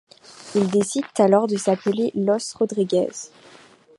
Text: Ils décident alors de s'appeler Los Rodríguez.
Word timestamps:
Ils 0.55 0.67
décident 0.67 1.05
alors 1.19 1.45
de 1.45 1.57
s'appeler 1.57 2.11
Los 2.15 2.55
Rodríguez. 2.55 3.11